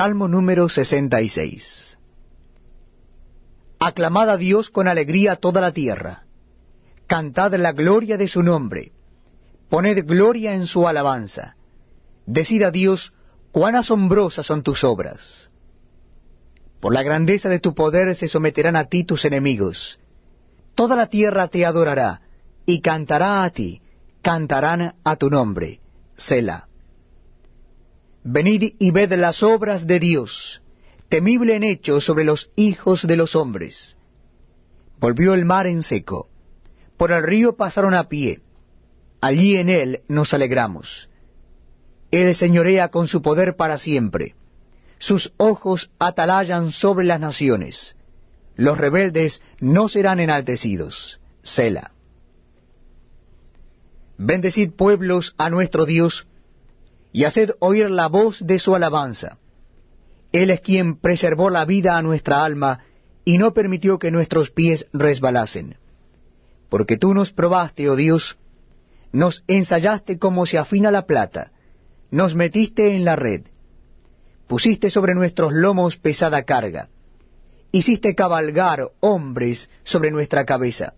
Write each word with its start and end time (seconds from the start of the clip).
Salmo 0.00 0.28
número 0.28 0.66
66. 0.70 1.98
Aclamad 3.78 4.30
a 4.30 4.38
Dios 4.38 4.70
con 4.70 4.88
alegría 4.88 5.36
toda 5.36 5.60
la 5.60 5.72
tierra. 5.72 6.22
Cantad 7.06 7.52
la 7.56 7.72
gloria 7.72 8.16
de 8.16 8.26
su 8.26 8.42
nombre. 8.42 8.92
Poned 9.68 10.06
gloria 10.06 10.54
en 10.54 10.66
su 10.66 10.88
alabanza. 10.88 11.54
Decid 12.24 12.62
a 12.62 12.70
Dios 12.70 13.12
cuán 13.52 13.76
asombrosas 13.76 14.46
son 14.46 14.62
tus 14.62 14.84
obras. 14.84 15.50
Por 16.80 16.94
la 16.94 17.02
grandeza 17.02 17.50
de 17.50 17.60
tu 17.60 17.74
poder 17.74 18.14
se 18.14 18.26
someterán 18.26 18.76
a 18.76 18.86
ti 18.86 19.04
tus 19.04 19.26
enemigos. 19.26 20.00
Toda 20.74 20.96
la 20.96 21.08
tierra 21.08 21.48
te 21.48 21.66
adorará 21.66 22.22
y 22.64 22.80
cantará 22.80 23.44
a 23.44 23.50
ti, 23.50 23.82
cantarán 24.22 24.94
a 25.04 25.16
tu 25.16 25.28
nombre. 25.28 25.78
Selah. 26.16 26.69
Venid 28.22 28.74
y 28.78 28.90
ved 28.90 29.12
las 29.14 29.42
obras 29.42 29.86
de 29.86 29.98
Dios, 29.98 30.62
temible 31.08 31.56
en 31.56 31.64
hecho 31.64 32.00
sobre 32.00 32.24
los 32.24 32.50
hijos 32.54 33.06
de 33.06 33.16
los 33.16 33.34
hombres. 33.34 33.96
Volvió 34.98 35.34
el 35.34 35.44
mar 35.44 35.66
en 35.66 35.82
seco, 35.82 36.28
por 36.96 37.12
el 37.12 37.22
río 37.22 37.56
pasaron 37.56 37.94
a 37.94 38.08
pie, 38.08 38.40
allí 39.22 39.56
en 39.56 39.70
él 39.70 40.02
nos 40.08 40.34
alegramos. 40.34 41.08
Él 42.10 42.34
señorea 42.34 42.88
con 42.88 43.08
su 43.08 43.22
poder 43.22 43.56
para 43.56 43.78
siempre, 43.78 44.34
sus 44.98 45.32
ojos 45.38 45.90
atalayan 45.98 46.72
sobre 46.72 47.06
las 47.06 47.20
naciones, 47.20 47.96
los 48.54 48.76
rebeldes 48.76 49.42
no 49.60 49.88
serán 49.88 50.20
enaltecidos. 50.20 51.20
Sela. 51.42 51.92
Bendecid 54.18 54.72
pueblos 54.72 55.34
a 55.38 55.48
nuestro 55.48 55.86
Dios, 55.86 56.26
y 57.12 57.24
haced 57.24 57.52
oír 57.58 57.90
la 57.90 58.08
voz 58.08 58.44
de 58.46 58.58
su 58.58 58.74
alabanza. 58.74 59.38
Él 60.32 60.50
es 60.50 60.60
quien 60.60 60.96
preservó 60.96 61.50
la 61.50 61.64
vida 61.64 61.96
a 61.96 62.02
nuestra 62.02 62.44
alma 62.44 62.80
y 63.24 63.38
no 63.38 63.52
permitió 63.52 63.98
que 63.98 64.10
nuestros 64.10 64.50
pies 64.50 64.86
resbalasen. 64.92 65.76
Porque 66.68 66.96
tú 66.96 67.14
nos 67.14 67.32
probaste, 67.32 67.88
oh 67.88 67.96
Dios, 67.96 68.38
nos 69.12 69.42
ensayaste 69.48 70.18
como 70.18 70.46
se 70.46 70.58
afina 70.58 70.90
la 70.90 71.06
plata, 71.06 71.50
nos 72.10 72.34
metiste 72.34 72.94
en 72.94 73.04
la 73.04 73.16
red, 73.16 73.42
pusiste 74.46 74.90
sobre 74.90 75.14
nuestros 75.14 75.52
lomos 75.52 75.96
pesada 75.96 76.44
carga, 76.44 76.88
hiciste 77.72 78.14
cabalgar 78.14 78.90
hombres 79.00 79.68
sobre 79.82 80.12
nuestra 80.12 80.44
cabeza. 80.44 80.94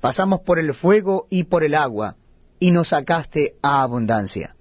Pasamos 0.00 0.40
por 0.40 0.58
el 0.58 0.74
fuego 0.74 1.26
y 1.30 1.44
por 1.44 1.64
el 1.64 1.74
agua, 1.74 2.16
y 2.60 2.70
nos 2.70 2.88
sacaste 2.88 3.54
a 3.62 3.82
abundancia. 3.82 4.55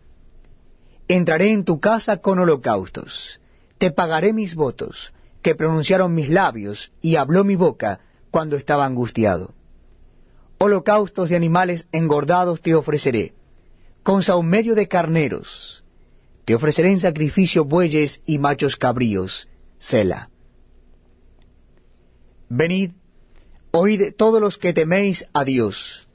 Entraré 1.07 1.51
en 1.51 1.65
tu 1.65 1.79
casa 1.79 2.17
con 2.17 2.39
holocaustos. 2.39 3.39
Te 3.77 3.91
pagaré 3.91 4.33
mis 4.33 4.55
votos, 4.55 5.13
que 5.41 5.53
pronunciaron 5.53 6.15
mis 6.15 6.29
labios 6.29 6.91
y 7.01 7.17
habló 7.17 7.43
mi 7.43 7.55
boca 7.55 7.99
cuando 8.31 8.55
estaba 8.55 8.85
angustiado. 8.85 9.53
Holocaustos 10.57 11.29
de 11.29 11.35
animales 11.35 11.87
engordados 11.91 12.61
te 12.61 12.73
ofreceré, 12.73 13.33
con 14.01 14.23
saumerio 14.23 14.73
de 14.73 14.87
carneros. 14.87 15.83
Te 16.45 16.55
ofreceré 16.55 16.89
en 16.89 16.99
sacrificio 16.99 17.65
bueyes 17.65 18.21
y 18.25 18.39
machos 18.39 18.75
cabríos. 18.75 19.47
Sela. 19.77 20.29
Venid, 22.49 22.91
oíd 23.71 24.13
todos 24.15 24.41
los 24.41 24.57
que 24.57 24.73
teméis 24.73 25.25
a 25.33 25.43
Dios, 25.43 26.07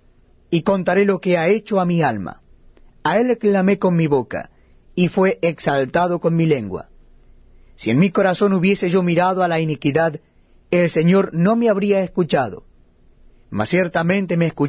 y 0.51 0.63
contaré 0.63 1.05
lo 1.05 1.21
que 1.21 1.37
ha 1.39 1.49
hecho 1.49 1.79
a 1.79 1.85
mi 1.85 2.03
alma. 2.03 2.43
A 3.05 3.19
él 3.19 3.39
clamé 3.39 3.79
con 3.79 3.95
mi 3.95 4.07
boca, 4.07 4.51
y 4.95 5.09
fue 5.09 5.39
exaltado 5.43 6.21
con 6.21 6.37
mi 6.37 6.47
lengua. 6.47 6.89
Si 7.77 7.91
en 7.91 7.99
mi 7.99 8.11
corazón 8.11 8.53
hubiese 8.53 8.91
yo 8.91 9.03
mirado 9.03 9.43
a 9.43 9.49
la 9.49 9.61
iniquidad, 9.61 10.21
el 10.71 10.91
Señor 10.91 11.31
no 11.33 11.57
me 11.57 11.69
habría 11.69 12.01
escuchado, 12.01 12.65
mas 13.51 13.71
ciertamente 13.71 14.37
me 14.37 14.47
escuchó 14.47 14.69